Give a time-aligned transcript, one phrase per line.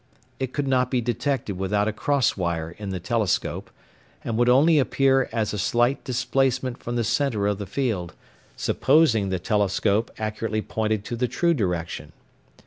[0.39, 3.69] It could not be detected without a cross wire in the telescope,
[4.23, 8.15] and would only appear as a slight displacement from the centre of the field,
[8.55, 12.13] supposing the telescope accurately pointed to the true direction.